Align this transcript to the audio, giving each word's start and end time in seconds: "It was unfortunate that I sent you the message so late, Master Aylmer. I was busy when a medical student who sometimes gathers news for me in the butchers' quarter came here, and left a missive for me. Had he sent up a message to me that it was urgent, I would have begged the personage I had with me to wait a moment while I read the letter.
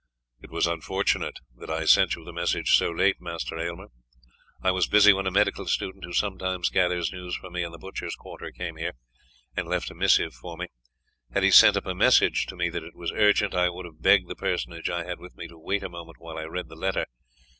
"It 0.41 0.49
was 0.49 0.65
unfortunate 0.65 1.37
that 1.55 1.69
I 1.69 1.85
sent 1.85 2.15
you 2.15 2.25
the 2.25 2.33
message 2.33 2.71
so 2.75 2.89
late, 2.89 3.21
Master 3.21 3.59
Aylmer. 3.59 3.89
I 4.59 4.71
was 4.71 4.87
busy 4.87 5.13
when 5.13 5.27
a 5.27 5.31
medical 5.31 5.67
student 5.67 6.05
who 6.05 6.11
sometimes 6.13 6.69
gathers 6.71 7.11
news 7.13 7.35
for 7.35 7.51
me 7.51 7.61
in 7.61 7.71
the 7.71 7.77
butchers' 7.77 8.15
quarter 8.15 8.49
came 8.51 8.77
here, 8.77 8.93
and 9.55 9.67
left 9.67 9.91
a 9.91 9.93
missive 9.93 10.33
for 10.33 10.57
me. 10.57 10.69
Had 11.33 11.43
he 11.43 11.51
sent 11.51 11.77
up 11.77 11.85
a 11.85 11.93
message 11.93 12.47
to 12.47 12.55
me 12.55 12.67
that 12.71 12.83
it 12.83 12.95
was 12.95 13.11
urgent, 13.11 13.53
I 13.53 13.69
would 13.69 13.85
have 13.85 14.01
begged 14.01 14.27
the 14.27 14.35
personage 14.35 14.89
I 14.89 15.03
had 15.03 15.19
with 15.19 15.35
me 15.37 15.47
to 15.49 15.59
wait 15.59 15.83
a 15.83 15.89
moment 15.89 16.17
while 16.17 16.39
I 16.39 16.45
read 16.45 16.67
the 16.69 16.75
letter. 16.75 17.05